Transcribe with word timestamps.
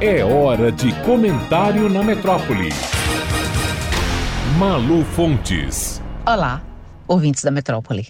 É 0.00 0.24
hora 0.24 0.70
de 0.70 0.94
comentário 1.02 1.88
na 1.88 2.04
metrópole. 2.04 2.68
Malu 4.56 5.04
Fontes. 5.04 6.00
Olá, 6.24 6.62
ouvintes 7.08 7.42
da 7.42 7.50
metrópole. 7.50 8.06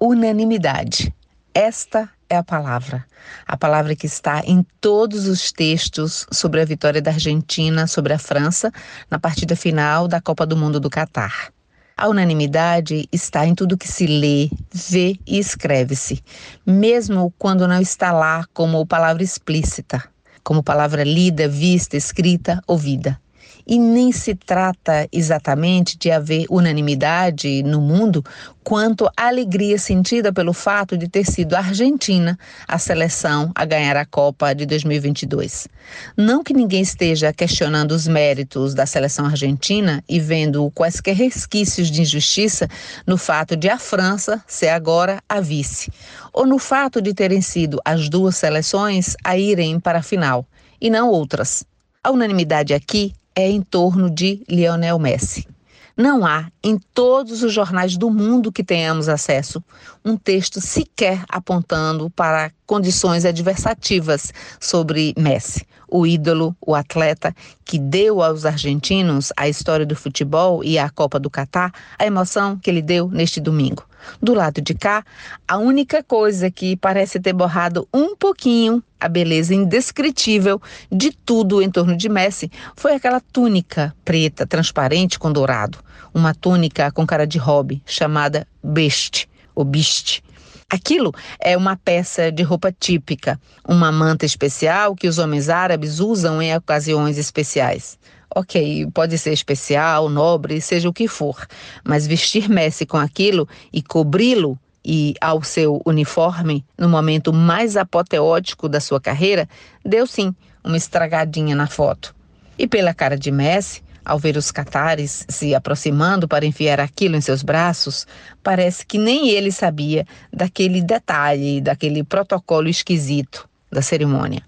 Unanimidade. 0.00 1.14
Esta 1.54 2.10
é 2.28 2.36
a 2.36 2.42
palavra. 2.42 3.06
A 3.46 3.56
palavra 3.56 3.94
que 3.94 4.06
está 4.06 4.40
em 4.44 4.66
todos 4.80 5.28
os 5.28 5.52
textos 5.52 6.26
sobre 6.32 6.60
a 6.60 6.64
vitória 6.64 7.00
da 7.00 7.12
Argentina 7.12 7.86
sobre 7.86 8.12
a 8.12 8.18
França 8.18 8.72
na 9.08 9.20
partida 9.20 9.54
final 9.54 10.08
da 10.08 10.20
Copa 10.20 10.44
do 10.44 10.56
Mundo 10.56 10.80
do 10.80 10.90
Catar. 10.90 11.52
A 11.96 12.08
unanimidade 12.08 13.08
está 13.12 13.46
em 13.46 13.54
tudo 13.54 13.78
que 13.78 13.86
se 13.86 14.08
lê, 14.08 14.50
vê 14.74 15.16
e 15.24 15.38
escreve-se, 15.38 16.20
mesmo 16.66 17.32
quando 17.38 17.68
não 17.68 17.80
está 17.80 18.10
lá 18.10 18.44
como 18.52 18.84
palavra 18.84 19.22
explícita 19.22 20.02
como 20.46 20.62
palavra 20.62 21.04
lida, 21.04 21.48
vista, 21.48 21.96
escrita, 21.96 22.62
ouvida. 22.68 23.20
E 23.66 23.78
nem 23.78 24.12
se 24.12 24.34
trata 24.34 25.08
exatamente 25.12 25.98
de 25.98 26.10
haver 26.10 26.46
unanimidade 26.48 27.62
no 27.62 27.80
mundo 27.80 28.24
quanto 28.62 29.06
à 29.16 29.28
alegria 29.28 29.78
sentida 29.78 30.32
pelo 30.32 30.52
fato 30.52 30.96
de 30.96 31.08
ter 31.08 31.24
sido 31.24 31.54
a 31.54 31.58
Argentina 31.58 32.38
a 32.66 32.78
seleção 32.78 33.52
a 33.54 33.64
ganhar 33.64 33.96
a 33.96 34.04
Copa 34.04 34.54
de 34.54 34.66
2022. 34.66 35.68
Não 36.16 36.42
que 36.42 36.52
ninguém 36.52 36.82
esteja 36.82 37.32
questionando 37.32 37.92
os 37.92 38.08
méritos 38.08 38.74
da 38.74 38.86
seleção 38.86 39.26
argentina 39.26 40.02
e 40.08 40.18
vendo 40.18 40.70
quaisquer 40.72 41.14
resquícios 41.14 41.90
de 41.90 42.02
injustiça 42.02 42.68
no 43.06 43.16
fato 43.16 43.56
de 43.56 43.68
a 43.68 43.78
França 43.78 44.42
ser 44.46 44.68
agora 44.68 45.22
a 45.28 45.40
vice, 45.40 45.92
ou 46.32 46.46
no 46.46 46.58
fato 46.58 47.00
de 47.00 47.14
terem 47.14 47.40
sido 47.40 47.80
as 47.84 48.08
duas 48.08 48.36
seleções 48.36 49.16
a 49.22 49.36
irem 49.36 49.78
para 49.78 50.00
a 50.00 50.02
final 50.02 50.46
e 50.80 50.90
não 50.90 51.08
outras. 51.08 51.64
A 52.02 52.10
unanimidade 52.10 52.74
aqui 52.74 53.12
é 53.36 53.50
em 53.50 53.60
torno 53.60 54.08
de 54.08 54.42
Lionel 54.48 54.98
Messi. 54.98 55.46
Não 55.94 56.26
há, 56.26 56.50
em 56.62 56.78
todos 56.92 57.42
os 57.42 57.52
jornais 57.52 57.96
do 57.96 58.10
mundo 58.10 58.52
que 58.52 58.62
tenhamos 58.62 59.08
acesso, 59.08 59.64
um 60.04 60.14
texto 60.14 60.60
sequer 60.60 61.24
apontando 61.26 62.10
para 62.10 62.50
condições 62.66 63.24
adversativas 63.24 64.30
sobre 64.60 65.14
Messi, 65.16 65.66
o 65.88 66.06
ídolo, 66.06 66.54
o 66.60 66.74
atleta 66.74 67.34
que 67.64 67.78
deu 67.78 68.22
aos 68.22 68.44
argentinos 68.44 69.32
a 69.36 69.48
história 69.48 69.86
do 69.86 69.96
futebol 69.96 70.62
e 70.62 70.78
a 70.78 70.90
Copa 70.90 71.18
do 71.18 71.30
Catar, 71.30 71.72
a 71.98 72.04
emoção 72.04 72.58
que 72.58 72.68
ele 72.68 72.82
deu 72.82 73.08
neste 73.08 73.40
domingo. 73.40 73.86
Do 74.20 74.34
lado 74.34 74.60
de 74.60 74.74
cá, 74.74 75.02
a 75.48 75.56
única 75.56 76.02
coisa 76.02 76.50
que 76.50 76.76
parece 76.76 77.18
ter 77.18 77.32
borrado 77.32 77.88
um 77.92 78.14
pouquinho 78.14 78.82
a 79.00 79.08
beleza 79.08 79.54
indescritível 79.54 80.60
de 80.90 81.10
tudo 81.10 81.60
em 81.62 81.70
torno 81.70 81.96
de 81.96 82.08
Messi 82.08 82.50
foi 82.74 82.94
aquela 82.94 83.20
túnica 83.20 83.94
preta, 84.04 84.46
transparente 84.46 85.18
com 85.18 85.32
dourado. 85.32 85.78
Uma 86.14 86.34
túnica 86.34 86.90
com 86.90 87.06
cara 87.06 87.26
de 87.26 87.38
hobby, 87.38 87.82
chamada 87.84 88.46
best, 88.62 89.28
ou 89.54 89.64
bist. 89.64 90.22
Aquilo 90.68 91.14
é 91.38 91.56
uma 91.56 91.76
peça 91.76 92.32
de 92.32 92.42
roupa 92.42 92.72
típica, 92.72 93.40
uma 93.68 93.92
manta 93.92 94.26
especial 94.26 94.96
que 94.96 95.06
os 95.06 95.16
homens 95.18 95.48
árabes 95.48 96.00
usam 96.00 96.42
em 96.42 96.56
ocasiões 96.56 97.18
especiais. 97.18 97.96
Ok, 98.34 98.86
pode 98.92 99.16
ser 99.16 99.32
especial, 99.32 100.08
nobre, 100.08 100.60
seja 100.60 100.88
o 100.88 100.92
que 100.92 101.06
for, 101.06 101.46
mas 101.84 102.06
vestir 102.06 102.48
Messi 102.50 102.84
com 102.84 102.96
aquilo 102.96 103.48
e 103.72 103.80
cobri-lo 103.80 104.58
e 104.86 105.14
ao 105.20 105.42
seu 105.42 105.82
uniforme 105.84 106.64
no 106.78 106.88
momento 106.88 107.32
mais 107.32 107.76
apoteótico 107.76 108.68
da 108.68 108.78
sua 108.78 109.00
carreira, 109.00 109.48
deu 109.84 110.06
sim 110.06 110.32
uma 110.62 110.76
estragadinha 110.76 111.56
na 111.56 111.66
foto. 111.66 112.14
E 112.56 112.68
pela 112.68 112.94
cara 112.94 113.18
de 113.18 113.32
Messi, 113.32 113.82
ao 114.04 114.16
ver 114.16 114.36
os 114.36 114.52
catares 114.52 115.26
se 115.28 115.52
aproximando 115.56 116.28
para 116.28 116.46
enfiar 116.46 116.78
aquilo 116.78 117.16
em 117.16 117.20
seus 117.20 117.42
braços, 117.42 118.06
parece 118.44 118.86
que 118.86 118.96
nem 118.96 119.30
ele 119.30 119.50
sabia 119.50 120.06
daquele 120.32 120.80
detalhe, 120.80 121.60
daquele 121.60 122.04
protocolo 122.04 122.68
esquisito 122.68 123.48
da 123.70 123.82
cerimônia. 123.82 124.42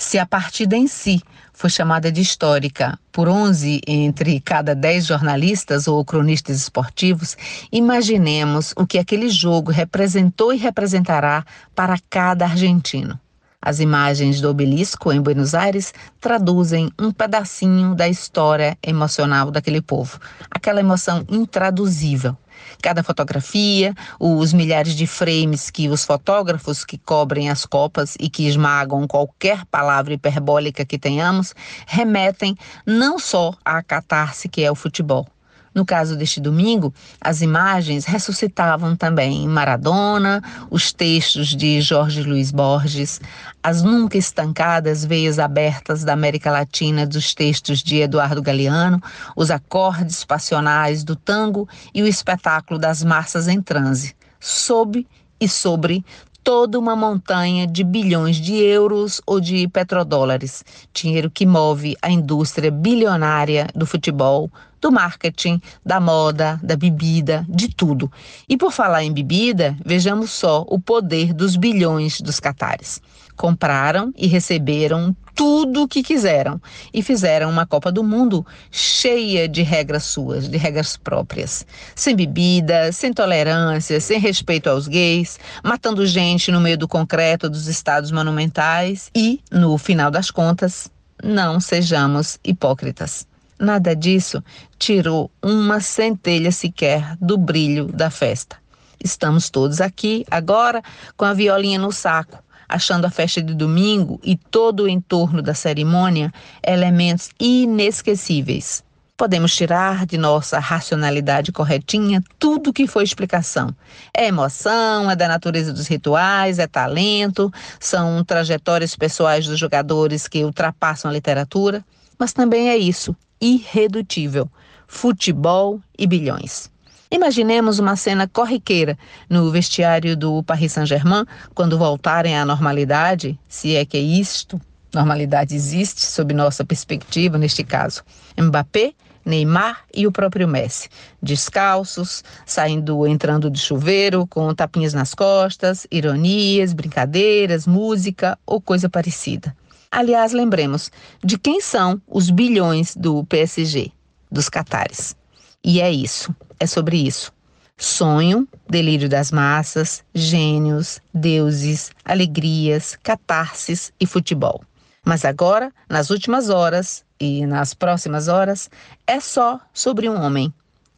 Se 0.00 0.18
a 0.18 0.24
partida 0.24 0.78
em 0.78 0.86
si 0.86 1.20
foi 1.52 1.68
chamada 1.68 2.10
de 2.10 2.22
histórica 2.22 2.98
por 3.12 3.28
11 3.28 3.82
entre 3.86 4.40
cada 4.40 4.74
10 4.74 5.04
jornalistas 5.04 5.86
ou 5.86 6.02
cronistas 6.02 6.56
esportivos, 6.56 7.36
imaginemos 7.70 8.72
o 8.78 8.86
que 8.86 8.98
aquele 8.98 9.28
jogo 9.28 9.70
representou 9.70 10.54
e 10.54 10.56
representará 10.56 11.44
para 11.74 11.98
cada 12.08 12.46
argentino. 12.46 13.20
As 13.62 13.78
imagens 13.78 14.40
do 14.40 14.48
obelisco 14.48 15.12
em 15.12 15.20
Buenos 15.20 15.54
Aires 15.54 15.92
traduzem 16.18 16.90
um 16.98 17.12
pedacinho 17.12 17.94
da 17.94 18.08
história 18.08 18.74
emocional 18.82 19.50
daquele 19.50 19.82
povo, 19.82 20.18
aquela 20.50 20.80
emoção 20.80 21.26
intraduzível. 21.28 22.34
Cada 22.82 23.02
fotografia, 23.02 23.94
os 24.18 24.54
milhares 24.54 24.94
de 24.94 25.06
frames 25.06 25.68
que 25.68 25.90
os 25.90 26.06
fotógrafos 26.06 26.86
que 26.86 26.96
cobrem 26.96 27.50
as 27.50 27.66
copas 27.66 28.16
e 28.18 28.30
que 28.30 28.46
esmagam 28.46 29.06
qualquer 29.06 29.66
palavra 29.66 30.14
hiperbólica 30.14 30.82
que 30.82 30.98
tenhamos, 30.98 31.54
remetem 31.86 32.56
não 32.86 33.18
só 33.18 33.52
à 33.62 33.82
catarse 33.82 34.48
que 34.48 34.64
é 34.64 34.70
o 34.70 34.74
futebol, 34.74 35.26
no 35.74 35.84
caso 35.84 36.16
deste 36.16 36.40
domingo, 36.40 36.92
as 37.20 37.42
imagens 37.42 38.04
ressuscitavam 38.04 38.96
também 38.96 39.46
Maradona, 39.46 40.42
os 40.70 40.92
textos 40.92 41.48
de 41.48 41.80
Jorge 41.80 42.22
Luiz 42.22 42.50
Borges, 42.50 43.20
as 43.62 43.82
nunca 43.82 44.18
estancadas 44.18 45.04
veias 45.04 45.38
abertas 45.38 46.02
da 46.02 46.12
América 46.12 46.50
Latina 46.50 47.06
dos 47.06 47.34
textos 47.34 47.82
de 47.82 47.98
Eduardo 47.98 48.42
Galeano, 48.42 49.00
os 49.36 49.50
acordes 49.50 50.24
passionais 50.24 51.04
do 51.04 51.14
tango 51.14 51.68
e 51.94 52.02
o 52.02 52.06
espetáculo 52.06 52.78
das 52.78 53.04
massas 53.04 53.46
em 53.46 53.62
transe, 53.62 54.14
sob 54.40 55.06
e 55.40 55.48
sobre 55.48 56.04
toda 56.42 56.78
uma 56.78 56.96
montanha 56.96 57.66
de 57.66 57.84
bilhões 57.84 58.36
de 58.36 58.54
euros 58.56 59.20
ou 59.26 59.40
de 59.40 59.68
petrodólares, 59.68 60.64
dinheiro 60.92 61.30
que 61.30 61.46
move 61.46 61.96
a 62.02 62.10
indústria 62.10 62.70
bilionária 62.70 63.68
do 63.74 63.86
futebol, 63.86 64.50
do 64.80 64.90
marketing, 64.90 65.60
da 65.84 66.00
moda, 66.00 66.58
da 66.62 66.76
bebida, 66.76 67.44
de 67.48 67.68
tudo. 67.68 68.10
E 68.48 68.56
por 68.56 68.72
falar 68.72 69.04
em 69.04 69.12
bebida, 69.12 69.76
vejamos 69.84 70.30
só 70.30 70.64
o 70.68 70.80
poder 70.80 71.32
dos 71.32 71.56
bilhões 71.56 72.20
dos 72.20 72.40
catares. 72.40 73.00
Compraram 73.36 74.12
e 74.16 74.26
receberam 74.26 75.16
tudo 75.34 75.84
o 75.84 75.88
que 75.88 76.02
quiseram 76.02 76.60
e 76.92 77.02
fizeram 77.02 77.48
uma 77.48 77.66
Copa 77.66 77.90
do 77.90 78.04
Mundo 78.04 78.44
cheia 78.70 79.48
de 79.48 79.62
regras 79.62 80.04
suas, 80.04 80.46
de 80.46 80.58
regras 80.58 80.98
próprias. 80.98 81.66
Sem 81.94 82.14
bebida, 82.14 82.92
sem 82.92 83.12
tolerância, 83.12 83.98
sem 84.00 84.20
respeito 84.20 84.68
aos 84.68 84.86
gays, 84.86 85.38
matando 85.64 86.06
gente 86.06 86.52
no 86.52 86.60
meio 86.60 86.76
do 86.76 86.86
concreto 86.86 87.48
dos 87.48 87.66
estados 87.68 88.10
monumentais 88.10 89.10
e, 89.16 89.40
no 89.50 89.78
final 89.78 90.10
das 90.10 90.30
contas, 90.30 90.90
não 91.22 91.60
sejamos 91.60 92.38
hipócritas. 92.44 93.29
Nada 93.60 93.94
disso 93.94 94.42
tirou 94.78 95.30
uma 95.42 95.80
centelha 95.80 96.50
sequer 96.50 97.14
do 97.20 97.36
brilho 97.36 97.88
da 97.92 98.08
festa. 98.08 98.56
Estamos 99.04 99.50
todos 99.50 99.82
aqui 99.82 100.24
agora 100.30 100.82
com 101.14 101.26
a 101.26 101.34
violinha 101.34 101.78
no 101.78 101.92
saco, 101.92 102.42
achando 102.66 103.04
a 103.04 103.10
festa 103.10 103.42
de 103.42 103.52
domingo 103.52 104.18
e 104.24 104.34
todo 104.34 104.84
o 104.84 104.88
entorno 104.88 105.42
da 105.42 105.52
cerimônia 105.52 106.32
elementos 106.66 107.28
inesquecíveis. 107.38 108.82
Podemos 109.14 109.54
tirar 109.54 110.06
de 110.06 110.16
nossa 110.16 110.58
racionalidade 110.58 111.52
corretinha 111.52 112.24
tudo 112.38 112.72
que 112.72 112.86
foi 112.86 113.04
explicação. 113.04 113.76
É 114.14 114.28
emoção, 114.28 115.10
é 115.10 115.14
da 115.14 115.28
natureza 115.28 115.70
dos 115.70 115.86
rituais, 115.86 116.58
é 116.58 116.66
talento, 116.66 117.52
são 117.78 118.24
trajetórias 118.24 118.96
pessoais 118.96 119.46
dos 119.46 119.58
jogadores 119.58 120.26
que 120.26 120.42
ultrapassam 120.42 121.10
a 121.10 121.12
literatura, 121.12 121.84
mas 122.18 122.32
também 122.32 122.70
é 122.70 122.78
isso, 122.78 123.14
irredutível: 123.40 124.50
futebol 124.86 125.80
e 125.98 126.06
bilhões. 126.06 126.70
Imaginemos 127.12 127.80
uma 127.80 127.96
cena 127.96 128.28
corriqueira 128.28 128.96
no 129.28 129.50
vestiário 129.50 130.16
do 130.16 130.44
Paris 130.44 130.72
Saint-Germain 130.72 131.26
quando 131.54 131.76
voltarem 131.76 132.38
à 132.38 132.44
normalidade, 132.44 133.36
se 133.48 133.74
é 133.74 133.84
que 133.84 133.98
isto, 133.98 134.60
normalidade 134.94 135.54
existe 135.54 136.02
sob 136.02 136.32
nossa 136.32 136.64
perspectiva 136.64 137.36
neste 137.36 137.64
caso. 137.64 138.04
Mbappé, 138.38 138.92
Neymar 139.24 139.84
e 139.92 140.06
o 140.06 140.12
próprio 140.12 140.46
Messi, 140.46 140.88
descalços, 141.20 142.22
saindo, 142.46 143.06
entrando 143.06 143.50
de 143.50 143.58
chuveiro, 143.58 144.26
com 144.26 144.54
tapinhas 144.54 144.94
nas 144.94 145.12
costas, 145.12 145.86
ironias, 145.90 146.72
brincadeiras, 146.72 147.66
música 147.66 148.38
ou 148.46 148.60
coisa 148.60 148.88
parecida. 148.88 149.54
Aliás, 149.90 150.32
lembremos 150.32 150.90
de 151.22 151.36
quem 151.36 151.60
são 151.60 152.00
os 152.06 152.30
bilhões 152.30 152.94
do 152.94 153.24
PSG, 153.24 153.90
dos 154.30 154.48
catares. 154.48 155.16
E 155.64 155.80
é 155.80 155.90
isso, 155.90 156.34
é 156.60 156.66
sobre 156.66 156.96
isso. 156.96 157.32
Sonho, 157.76 158.46
delírio 158.68 159.08
das 159.08 159.32
massas, 159.32 160.04
gênios, 160.14 161.00
deuses, 161.12 161.90
alegrias, 162.04 162.96
catarses 163.02 163.92
e 163.98 164.06
futebol. 164.06 164.62
Mas 165.04 165.24
agora, 165.24 165.72
nas 165.88 166.10
últimas 166.10 166.50
horas 166.50 167.04
e 167.18 167.44
nas 167.44 167.74
próximas 167.74 168.28
horas, 168.28 168.70
é 169.06 169.18
só 169.18 169.58
sobre 169.72 170.08
um 170.08 170.22
homem, 170.22 170.54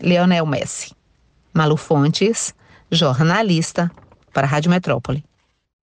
Leonel 0.00 0.46
Messi. 0.46 0.92
Malu 1.52 1.76
Fontes, 1.76 2.54
jornalista 2.90 3.90
para 4.32 4.46
a 4.46 4.50
Rádio 4.50 4.70
Metrópole. 4.70 5.24